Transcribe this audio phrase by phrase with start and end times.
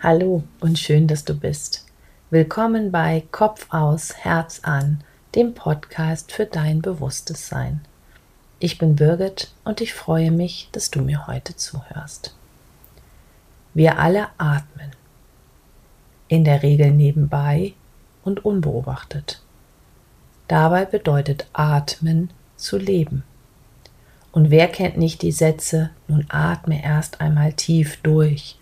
[0.00, 1.84] Hallo und schön, dass du bist.
[2.30, 5.02] Willkommen bei Kopf aus, Herz an,
[5.34, 7.80] dem Podcast für dein bewusstes Sein.
[8.60, 12.36] Ich bin Birgit und ich freue mich, dass du mir heute zuhörst.
[13.74, 14.92] Wir alle atmen.
[16.28, 17.74] In der Regel nebenbei
[18.22, 19.42] und unbeobachtet.
[20.46, 23.24] Dabei bedeutet Atmen zu leben.
[24.30, 28.57] Und wer kennt nicht die Sätze, nun atme erst einmal tief durch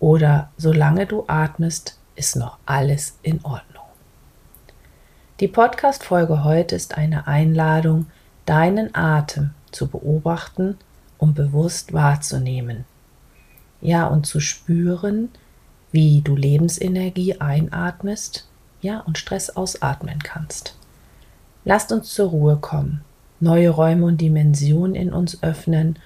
[0.00, 3.84] oder solange du atmest, ist noch alles in Ordnung.
[5.40, 8.06] Die Podcast-Folge heute ist eine Einladung,
[8.44, 10.76] deinen Atem zu beobachten
[11.16, 12.84] und bewusst wahrzunehmen.
[13.80, 15.28] Ja, und zu spüren,
[15.92, 18.48] wie du Lebensenergie einatmest,
[18.80, 20.76] ja, und Stress ausatmen kannst.
[21.64, 23.04] Lasst uns zur Ruhe kommen,
[23.40, 25.98] neue Räume und Dimensionen in uns öffnen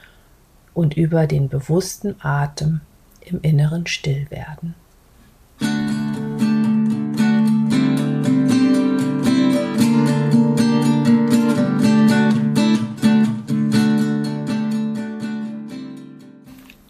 [0.75, 2.81] und über den bewussten Atem
[3.27, 4.75] im Inneren still werden.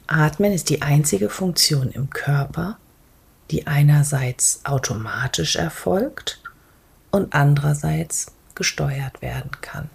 [0.06, 2.78] Atmen ist die einzige Funktion im Körper,
[3.50, 6.41] die einerseits automatisch erfolgt
[7.10, 9.91] und andererseits gesteuert werden kann.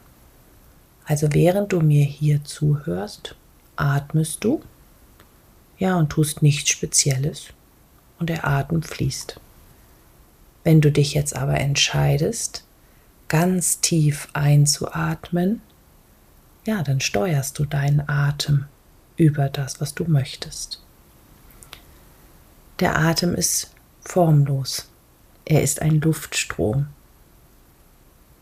[1.06, 3.36] Also während du mir hier zuhörst,
[3.76, 4.62] atmest du
[5.78, 7.48] ja, und tust nichts Spezielles
[8.20, 9.40] und der Atem fließt.
[10.64, 12.64] Wenn du dich jetzt aber entscheidest,
[13.28, 15.62] ganz tief einzuatmen,
[16.66, 18.66] ja, dann steuerst du deinen Atem
[19.16, 20.82] über das, was du möchtest.
[22.80, 24.90] Der Atem ist formlos.
[25.46, 26.88] Er ist ein Luftstrom.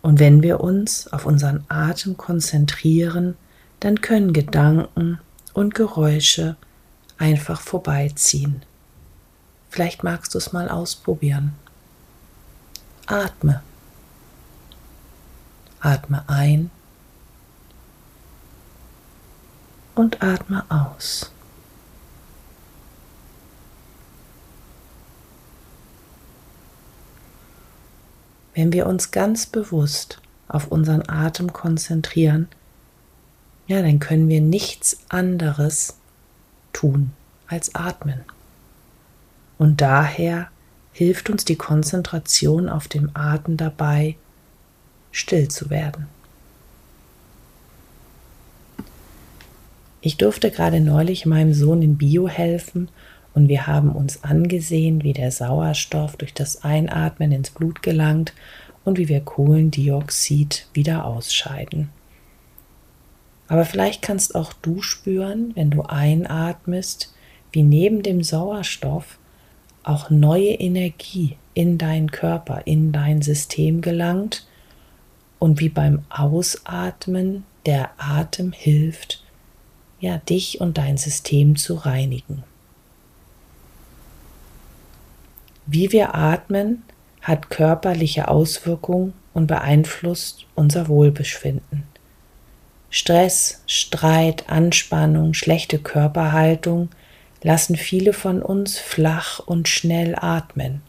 [0.02, 3.36] Und wenn wir uns auf unseren Atem konzentrieren,
[3.80, 5.20] dann können Gedanken
[5.54, 6.58] und Geräusche
[7.18, 8.64] einfach vorbeiziehen.
[9.70, 11.54] Vielleicht magst du es mal ausprobieren.
[13.08, 13.62] Atme.
[15.80, 16.72] Atme ein
[19.94, 21.32] und atme aus.
[28.54, 32.48] Wenn wir uns ganz bewusst auf unseren Atem konzentrieren,
[33.68, 35.96] ja, dann können wir nichts anderes
[36.76, 37.12] tun
[37.48, 38.22] als atmen.
[39.58, 40.50] Und daher
[40.92, 44.16] hilft uns die Konzentration auf dem Atem dabei,
[45.12, 46.08] still zu werden.
[50.02, 52.90] Ich durfte gerade neulich meinem Sohn in Bio helfen
[53.34, 58.34] und wir haben uns angesehen, wie der Sauerstoff durch das Einatmen ins Blut gelangt
[58.84, 61.90] und wie wir Kohlendioxid wieder ausscheiden.
[63.48, 67.14] Aber vielleicht kannst auch du spüren, wenn du einatmest,
[67.52, 69.18] wie neben dem Sauerstoff
[69.84, 74.48] auch neue Energie in deinen Körper, in dein System gelangt
[75.40, 79.24] und wie beim Ausatmen der Atem hilft,
[80.00, 82.44] ja, dich und dein System zu reinigen.
[85.66, 86.84] Wie wir atmen,
[87.22, 91.95] hat körperliche Auswirkungen und beeinflusst unser Wohlbefinden.
[92.98, 96.88] Stress, Streit, Anspannung, schlechte Körperhaltung
[97.44, 100.82] lassen viele von uns flach und schnell atmen.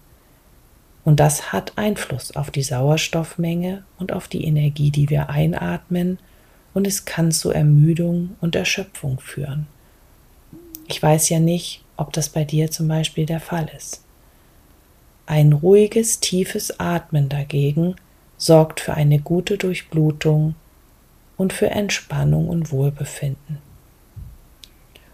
[1.04, 6.20] Und das hat Einfluss auf die Sauerstoffmenge und auf die Energie, die wir einatmen,
[6.74, 9.66] und es kann zu Ermüdung und Erschöpfung führen.
[10.86, 14.04] Ich weiß ja nicht, ob das bei dir zum Beispiel der Fall ist.
[15.26, 17.96] Ein ruhiges, tiefes Atmen dagegen
[18.36, 20.54] sorgt für eine gute Durchblutung
[21.36, 23.58] und für Entspannung und Wohlbefinden.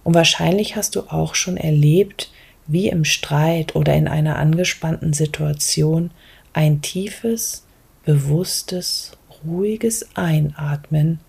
[0.05, 2.31] Und wahrscheinlich hast du auch schon erlebt,
[2.67, 6.11] wie im Streit oder in einer angespannten Situation
[6.53, 7.65] ein tiefes,
[8.05, 9.13] bewusstes,
[9.45, 11.21] ruhiges Einatmen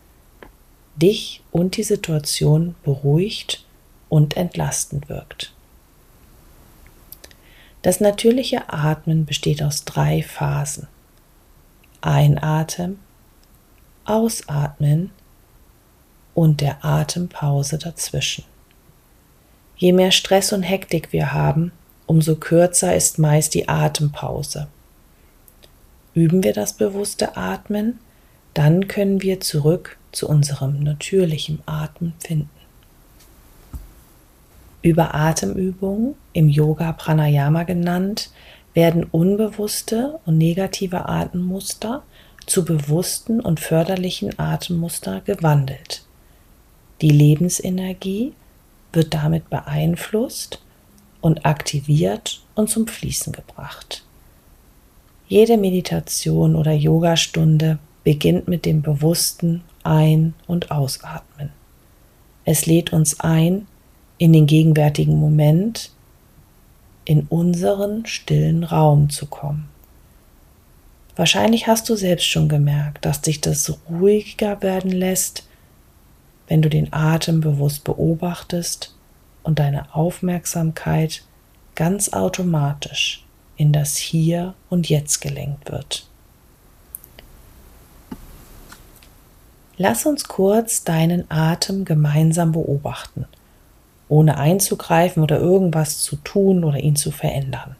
[0.95, 3.65] dich und die Situation beruhigt
[4.09, 5.53] und entlastend wirkt.
[7.81, 10.87] Das natürliche Atmen besteht aus drei Phasen.
[12.01, 12.99] Einatmen,
[14.05, 15.11] Ausatmen
[16.33, 18.43] und der Atempause dazwischen.
[19.77, 21.71] Je mehr Stress und Hektik wir haben,
[22.05, 24.67] umso kürzer ist meist die Atempause.
[26.13, 27.99] Üben wir das bewusste Atmen,
[28.53, 32.49] dann können wir zurück zu unserem natürlichen Atmen finden.
[34.83, 38.29] Über Atemübungen, im Yoga Pranayama genannt,
[38.73, 42.03] werden unbewusste und negative Atemmuster
[42.45, 46.03] zu bewussten und förderlichen Atemmuster gewandelt.
[47.01, 48.33] Die Lebensenergie
[48.91, 50.59] wird damit beeinflusst
[51.21, 54.03] und aktiviert und zum Fließen gebracht.
[55.27, 61.49] Jede Meditation oder Yogastunde beginnt mit dem bewussten Ein- und Ausatmen.
[62.45, 63.67] Es lädt uns ein,
[64.17, 65.91] in den gegenwärtigen Moment,
[67.05, 69.72] in unseren stillen Raum zu kommen.
[71.15, 75.43] Wahrscheinlich hast du selbst schon gemerkt, dass dich das ruhiger werden lässt,
[76.47, 78.95] wenn du den Atem bewusst beobachtest
[79.43, 81.23] und deine Aufmerksamkeit
[81.75, 83.25] ganz automatisch
[83.57, 86.07] in das Hier und Jetzt gelenkt wird.
[89.77, 93.25] Lass uns kurz deinen Atem gemeinsam beobachten,
[94.07, 97.75] ohne einzugreifen oder irgendwas zu tun oder ihn zu verändern.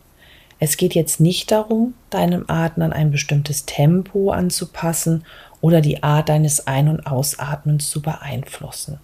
[0.63, 5.25] Es geht jetzt nicht darum, deinem Atem an ein bestimmtes Tempo anzupassen
[5.59, 8.97] oder die Art deines Ein- und Ausatmens zu beeinflussen.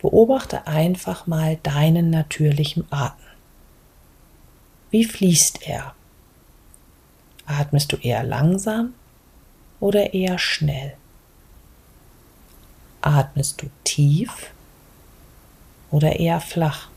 [0.00, 3.26] Beobachte einfach mal deinen natürlichen Atem.
[4.90, 5.94] Wie fließt er?
[7.44, 8.94] Atmest du eher langsam
[9.80, 10.94] oder eher schnell?
[13.02, 14.50] Atmest du tief
[15.90, 16.88] oder eher flach?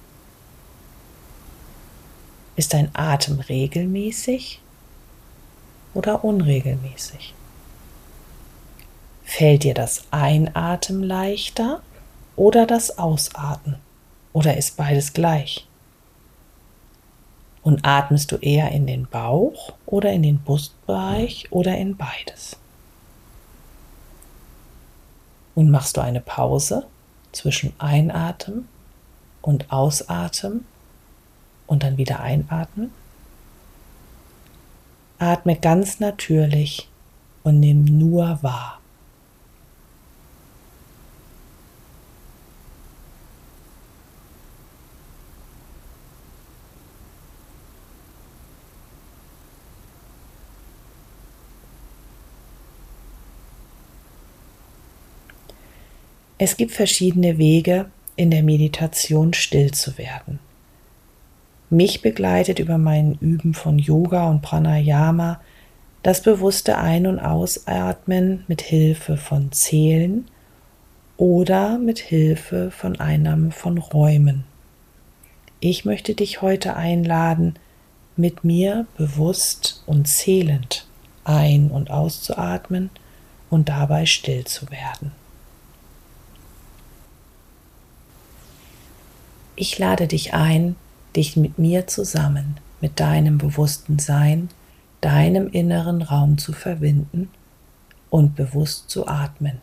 [2.56, 4.62] Ist dein Atem regelmäßig
[5.94, 7.34] oder unregelmäßig?
[9.24, 11.82] Fällt dir das Einatmen leichter
[12.36, 13.78] oder das Ausatmen?
[14.32, 15.68] Oder ist beides gleich?
[17.64, 22.58] Und atmest du eher in den Bauch oder in den Brustbereich oder in beides?
[25.56, 26.86] Und machst du eine Pause
[27.32, 28.68] zwischen Einatmen
[29.42, 30.66] und Ausatmen
[31.68, 32.92] und dann wieder einatmen.
[35.18, 36.90] Atme ganz natürlich
[37.44, 38.80] und nimm nur wahr.
[56.38, 60.40] Es gibt verschiedene Wege, in der Meditation still zu werden.
[61.76, 65.42] Mich begleitet über mein Üben von Yoga und Pranayama
[66.04, 70.26] das bewusste Ein- und Ausatmen mit Hilfe von Zählen
[71.18, 74.46] oder mit Hilfe von Einnahme von Räumen.
[75.60, 77.56] Ich möchte dich heute einladen,
[78.16, 80.88] mit mir bewusst und zählend
[81.26, 82.90] ein- und auszuatmen
[83.50, 85.12] und dabei still zu werden.
[89.58, 90.78] Ich lade dich ein,
[91.16, 94.50] dich mit mir zusammen, mit deinem bewussten Sein,
[95.02, 97.30] deinem inneren Raum zu verbinden
[98.10, 99.62] und bewusst zu atmen.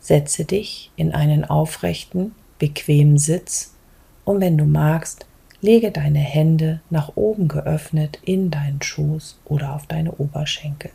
[0.00, 3.72] Setze dich in einen aufrechten, bequemen Sitz
[4.24, 5.26] und wenn du magst,
[5.60, 10.90] lege deine Hände nach oben geöffnet in deinen Schoß oder auf deine Oberschenkel.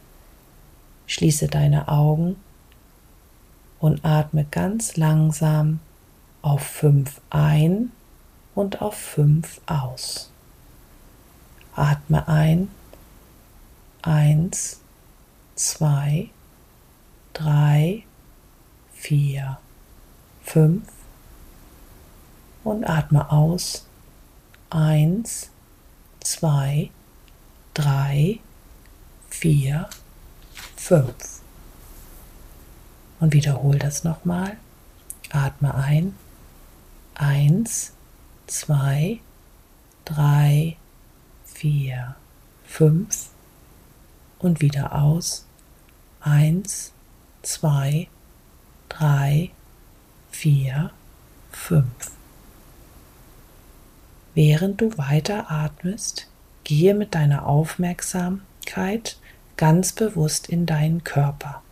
[1.07, 2.35] Schließe deine Augen
[3.79, 5.79] und atme ganz langsam
[6.41, 7.91] auf fünf ein
[8.57, 10.31] und auf fünf aus.
[11.75, 12.69] Atme ein.
[14.01, 14.79] Eins,
[15.55, 16.31] zwei,
[17.33, 18.03] drei,
[18.93, 19.59] vier,
[20.41, 20.87] fünf
[22.63, 23.85] und atme aus.
[24.71, 25.51] Eins,
[26.19, 26.89] zwei,
[27.75, 28.39] drei,
[29.29, 29.87] vier,
[30.75, 31.41] fünf.
[33.19, 34.57] Und wiederhole das nochmal.
[35.29, 36.15] Atme ein.
[37.13, 37.93] Eins,
[38.47, 39.19] zwei,
[40.05, 40.77] drei,
[41.45, 42.15] vier,
[42.65, 43.29] fünf
[44.39, 45.45] und wieder aus.
[46.21, 46.91] Eins,
[47.41, 48.07] zwei,
[48.89, 49.51] drei,
[50.31, 50.91] vier,
[51.51, 52.11] fünf.
[54.33, 56.27] Während du weiter atmest,
[56.63, 59.17] gehe mit deiner Aufmerksamkeit
[59.55, 61.63] ganz bewusst in deinen Körper.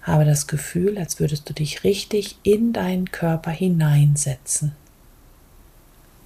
[0.00, 4.74] Habe das Gefühl, als würdest du dich richtig in deinen Körper hineinsetzen.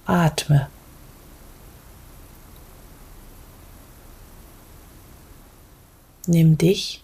[0.07, 0.69] Atme.
[6.25, 7.03] Nimm dich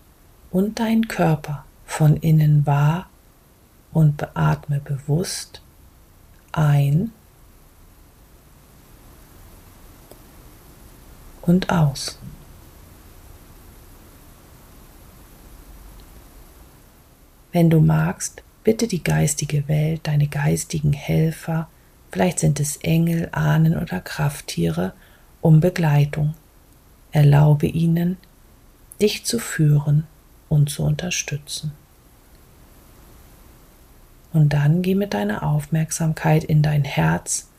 [0.52, 3.10] und deinen Körper von innen wahr
[3.92, 5.62] und beatme bewusst
[6.54, 7.12] ein
[11.42, 12.18] und aus.
[17.52, 21.68] Wenn du magst, bitte die geistige Welt, deine geistigen Helfer,
[22.14, 24.94] vielleicht sind es Engel, Ahnen oder Krafttiere,
[25.42, 26.36] um Begleitung.
[27.12, 28.18] Erlaube ihnen,
[29.02, 30.06] dich zu führen
[30.48, 31.72] und zu unterstützen.
[34.32, 37.50] Und dann geh mit deiner Aufmerksamkeit in dein Herz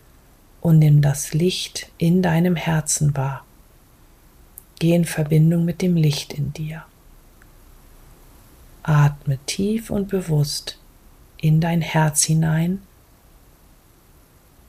[0.61, 3.45] und nimm das Licht in deinem Herzen wahr.
[4.79, 6.85] Geh in Verbindung mit dem Licht in dir.
[8.85, 10.79] Atme tief und bewusst
[11.39, 12.83] in dein Herz hinein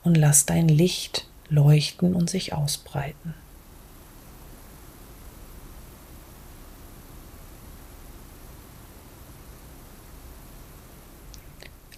[0.06, 3.34] und lass dein Licht leuchten und sich ausbreiten.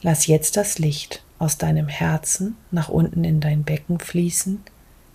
[0.01, 4.63] Lass jetzt das Licht aus deinem Herzen nach unten in dein Becken fließen,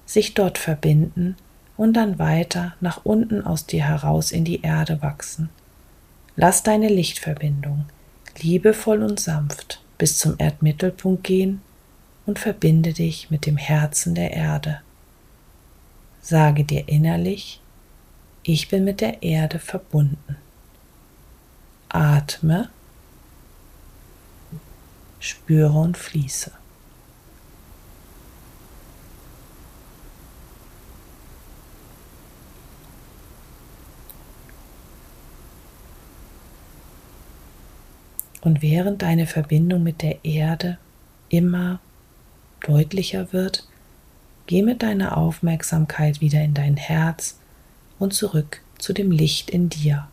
[0.05, 1.35] sich dort verbinden
[1.75, 5.49] und dann weiter nach unten aus dir heraus in die Erde wachsen.
[6.35, 7.85] Lass deine Lichtverbindung
[8.37, 11.61] liebevoll und sanft bis zum Erdmittelpunkt gehen
[12.25, 14.81] und verbinde dich mit dem Herzen der Erde.
[16.21, 17.59] Sage dir innerlich,
[18.43, 20.37] ich bin mit der Erde verbunden.
[21.89, 22.69] Atme
[25.19, 26.51] spüre und fließe.
[38.41, 40.77] Und während deine Verbindung mit der Erde
[41.29, 41.79] immer
[42.63, 43.67] deutlicher wird,
[44.47, 47.37] geh mit deiner Aufmerksamkeit wieder in dein Herz
[47.99, 50.07] und zurück zu dem Licht in dir.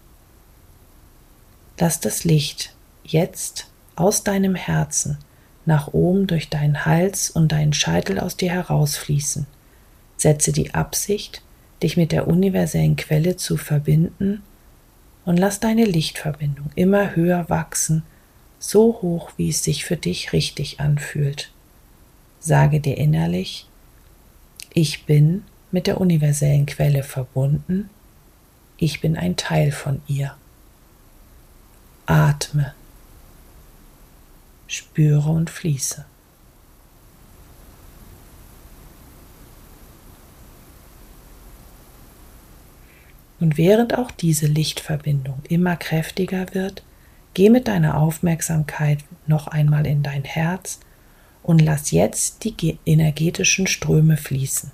[1.78, 3.66] Lass das Licht jetzt
[3.97, 5.19] aus deinem Herzen
[5.66, 9.47] nach oben durch deinen Hals und deinen Scheitel aus dir herausfließen.
[10.16, 11.42] Setze die Absicht,
[11.83, 14.42] dich mit der universellen Quelle zu verbinden
[15.25, 18.02] und lass deine Lichtverbindung immer höher wachsen,
[18.59, 21.50] so hoch, wie es sich für dich richtig anfühlt.
[22.40, 23.68] Sage dir innerlich,
[24.73, 27.90] ich bin mit der universellen Quelle verbunden,
[28.76, 30.35] ich bin ein Teil von ihr.
[32.06, 32.75] Atme
[34.70, 36.04] spüre und fließe.
[43.40, 46.85] Und während auch diese Lichtverbindung immer kräftiger wird,
[47.35, 50.78] geh mit deiner Aufmerksamkeit noch einmal in dein Herz
[51.42, 54.70] und lass jetzt die energetischen Ströme fließen.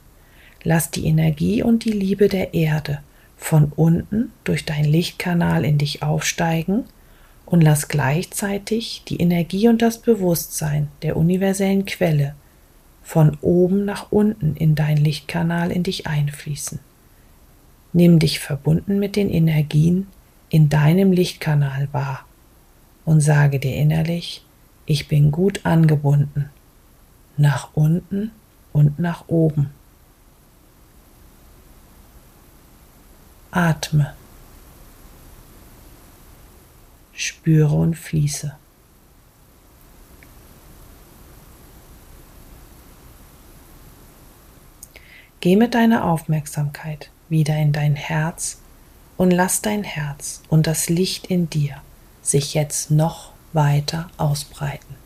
[0.62, 3.00] Lass die Energie und die Liebe der Erde
[3.36, 6.84] von unten durch deinen Lichtkanal in dich aufsteigen
[7.44, 12.34] und lass gleichzeitig die Energie und das Bewusstsein der universellen Quelle
[13.04, 16.80] von oben nach unten in dein Lichtkanal in dich einfließen.
[17.92, 20.08] Nimm dich verbunden mit den Energien
[20.50, 22.26] in deinem Lichtkanal wahr
[23.04, 24.44] und sage dir innerlich,
[24.86, 26.50] ich bin gut angebunden,
[27.36, 28.32] nach unten
[28.72, 29.70] und nach oben.
[33.50, 34.14] Atme
[37.16, 38.54] spüre und fließe.
[45.40, 48.58] Geh mit deiner Aufmerksamkeit wieder in dein Herz
[49.16, 51.76] und lass dein Herz und das Licht in dir
[52.22, 55.05] sich jetzt noch weiter ausbreiten.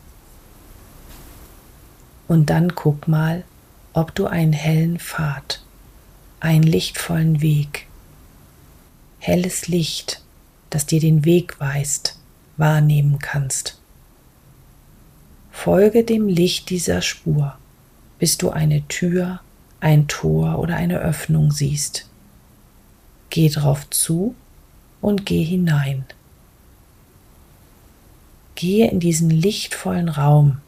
[2.30, 3.42] Und dann guck mal,
[3.92, 5.64] ob du einen hellen Pfad,
[6.38, 7.88] einen lichtvollen Weg,
[9.18, 10.22] helles Licht
[10.70, 12.20] das dir den Weg weist,
[12.56, 13.80] wahrnehmen kannst.
[15.50, 17.58] Folge dem Licht dieser Spur,
[18.20, 19.40] bis du eine Tür,
[19.80, 22.06] ein Tor oder eine Öffnung siehst.
[23.30, 24.36] Geh drauf zu
[25.00, 26.04] und geh hinein.
[28.54, 30.58] Gehe in diesen lichtvollen Raum.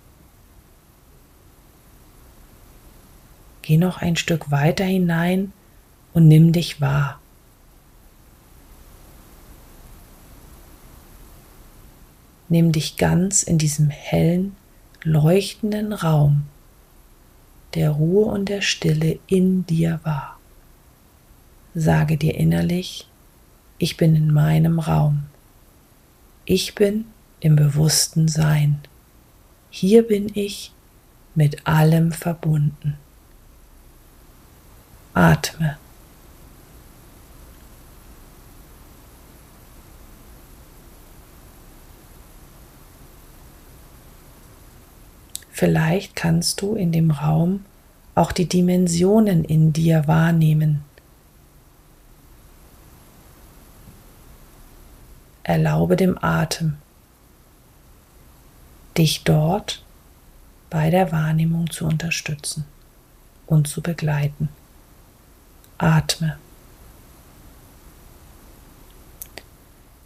[3.62, 5.52] Geh noch ein Stück weiter hinein
[6.12, 7.20] und nimm dich wahr.
[12.48, 14.54] Nimm dich ganz in diesem hellen,
[15.04, 16.44] leuchtenden Raum
[17.74, 20.38] der Ruhe und der Stille in dir wahr.
[21.74, 23.06] Sage dir innerlich,
[23.78, 25.24] ich bin in meinem Raum.
[26.44, 27.06] Ich bin
[27.40, 28.80] im bewussten Sein.
[29.70, 30.72] Hier bin ich
[31.34, 32.98] mit allem verbunden.
[35.14, 35.76] Atme.
[45.50, 47.64] Vielleicht kannst du in dem Raum
[48.14, 50.82] auch die Dimensionen in dir wahrnehmen.
[55.44, 56.78] Erlaube dem Atem,
[58.96, 59.84] dich dort
[60.70, 62.64] bei der Wahrnehmung zu unterstützen
[63.46, 64.48] und zu begleiten.
[65.82, 66.38] Atme.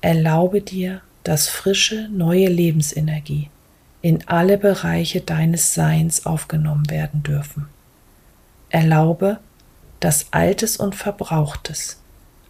[0.01, 3.51] Erlaube dir, dass frische, neue Lebensenergie
[4.01, 7.69] in alle Bereiche deines Seins aufgenommen werden dürfen.
[8.71, 9.39] Erlaube,
[10.01, 11.99] dass Altes und Verbrauchtes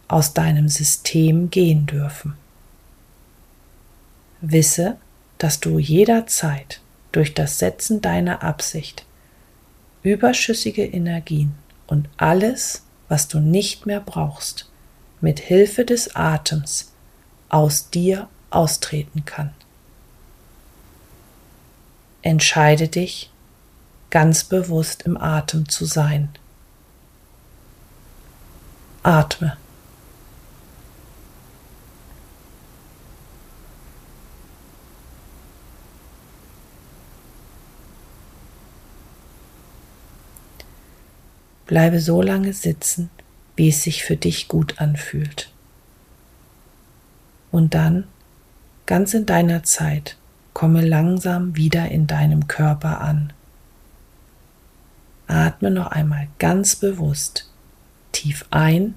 [0.07, 2.35] aus deinem System gehen dürfen.
[4.41, 4.99] Wisse,
[5.39, 6.81] dass du jederzeit
[7.11, 9.05] durch das Setzen deiner Absicht
[10.03, 11.55] überschüssige Energien
[11.89, 14.69] und alles, was du nicht mehr brauchst,
[15.21, 16.93] mit Hilfe des Atems
[17.49, 19.55] aus dir austreten kann.
[22.23, 23.31] Entscheide dich,
[24.11, 26.31] ganz bewusst im Atem zu sein.
[29.03, 29.57] Atme.
[41.67, 43.11] Bleibe so lange sitzen,
[43.57, 45.51] wie es sich für dich gut anfühlt.
[47.51, 48.05] Und dann,
[48.87, 50.17] ganz in deiner Zeit,
[50.55, 53.33] komme langsam wieder in deinem Körper an.
[55.27, 57.51] Atme noch einmal ganz bewusst
[58.13, 58.95] tief ein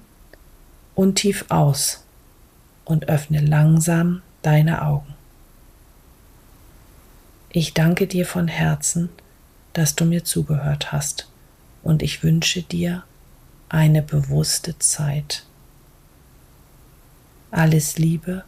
[0.94, 2.04] und tief aus
[2.84, 5.14] und öffne langsam deine Augen.
[7.50, 9.08] Ich danke dir von Herzen,
[9.72, 11.26] dass du mir zugehört hast
[11.82, 13.04] und ich wünsche dir
[13.68, 15.44] eine bewusste Zeit.
[17.50, 18.44] Alles Liebe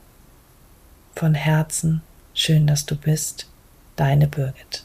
[1.15, 2.03] von Herzen,
[2.35, 3.49] schön, dass du bist,
[3.97, 4.85] deine Birgit.